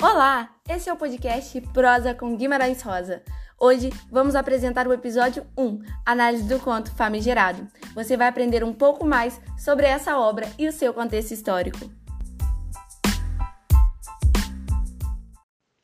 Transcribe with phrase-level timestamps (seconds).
[0.00, 3.20] Olá, esse é o podcast Prosa com Guimarães Rosa.
[3.58, 7.66] Hoje vamos apresentar o episódio 1, Análise do Conto Famigerado.
[7.96, 11.90] Você vai aprender um pouco mais sobre essa obra e o seu contexto histórico.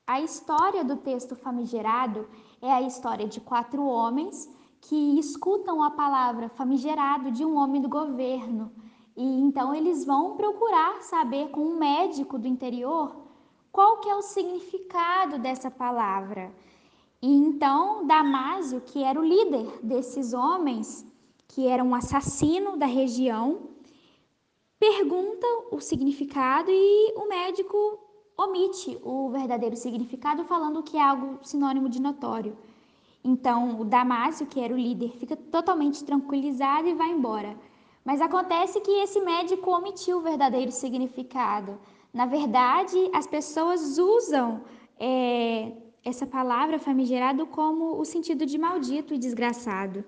[0.07, 2.29] A história do texto famigerado
[2.63, 4.49] é a história de quatro homens
[4.81, 8.73] que escutam a palavra famigerado de um homem do governo.
[9.17, 13.24] E então eles vão procurar saber com um médico do interior
[13.75, 16.53] qual que é o significado dessa palavra.
[17.21, 21.05] E então Damásio, que era o líder desses homens,
[21.49, 23.71] que era um assassino da região,
[24.79, 27.99] pergunta o significado e o médico
[28.37, 32.57] omite o verdadeiro significado, falando que é algo sinônimo de notório.
[33.25, 37.59] Então, o Damásio, que era o líder, fica totalmente tranquilizado e vai embora.
[38.05, 41.77] Mas acontece que esse médico omitiu o verdadeiro significado.
[42.15, 44.63] Na verdade, as pessoas usam
[45.01, 45.73] é,
[46.05, 50.05] essa palavra famigerado como o sentido de maldito e desgraçado.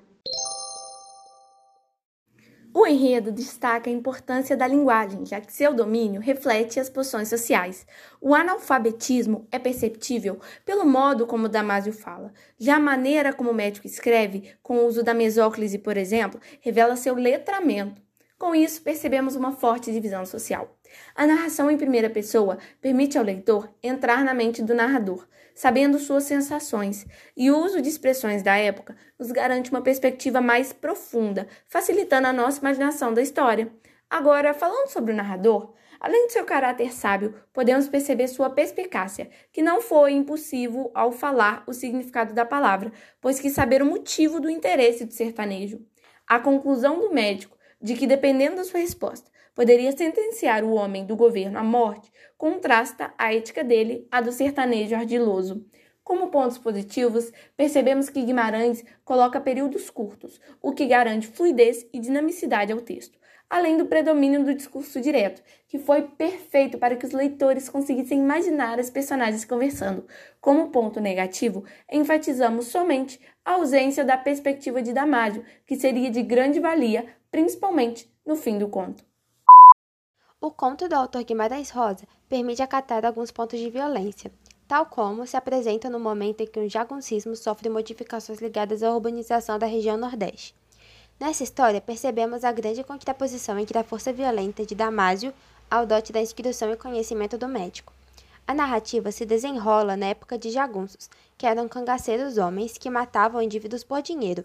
[2.73, 7.85] O enredo destaca a importância da linguagem, já que seu domínio reflete as posições sociais.
[8.21, 12.33] O analfabetismo é perceptível pelo modo como Damásio fala.
[12.57, 16.95] Já a maneira como o médico escreve, com o uso da mesóclise, por exemplo, revela
[16.95, 18.06] seu letramento.
[18.39, 20.77] Com isso, percebemos uma forte divisão social.
[21.15, 26.25] A narração em primeira pessoa permite ao leitor entrar na mente do narrador, sabendo suas
[26.25, 32.27] sensações, e o uso de expressões da época nos garante uma perspectiva mais profunda, facilitando
[32.27, 33.73] a nossa imaginação da história.
[34.09, 39.63] Agora, falando sobre o narrador, além de seu caráter sábio, podemos perceber sua perspicácia, que
[39.63, 44.51] não foi impossível ao falar o significado da palavra, pois quis saber o motivo do
[44.51, 45.81] interesse do sertanejo.
[46.27, 47.56] A conclusão do médico
[47.87, 53.15] de que, dependendo da sua resposta, poderia sentenciar o homem do governo à morte, contrasta
[53.17, 55.65] a ética dele à do sertanejo ardiloso.
[56.03, 62.73] Como pontos positivos, percebemos que Guimarães coloca períodos curtos, o que garante fluidez e dinamicidade
[62.73, 63.17] ao texto,
[63.49, 68.81] além do predomínio do discurso direto, que foi perfeito para que os leitores conseguissem imaginar
[68.81, 70.05] as personagens conversando.
[70.41, 76.59] Como ponto negativo, enfatizamos somente a ausência da perspectiva de Damásio, que seria de grande
[76.59, 79.05] valia, principalmente no fim do conto.
[80.41, 84.33] O conto do autor Guimarães Rosa permite acatar alguns pontos de violência,
[84.67, 89.59] tal como se apresenta no momento em que o jaguncismo sofre modificações ligadas à urbanização
[89.59, 90.55] da região Nordeste.
[91.21, 95.35] Nessa história, percebemos a grande contraposição entre a força violenta de Damásio
[95.71, 97.93] ao dote da instrução e conhecimento do médico.
[98.47, 103.85] A narrativa se desenrola na época de jagunços, que eram cangaceiros homens que matavam indivíduos
[103.85, 104.43] por dinheiro.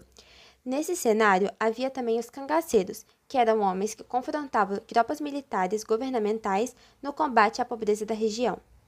[0.64, 7.12] Nesse cenário, havia também os cangaceiros, que eram homens que confrontavam tropas militares governamentais no
[7.12, 8.60] combate à pobreza da região.